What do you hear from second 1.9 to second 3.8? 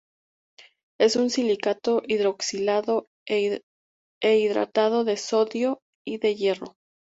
hidroxilado e